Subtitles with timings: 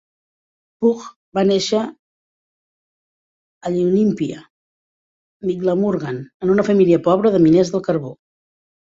[0.83, 1.01] Pugh
[1.37, 4.39] va néixer a Llwynypia,
[5.49, 8.15] Mid Glamorgan, en una família pobra de miners del carbó.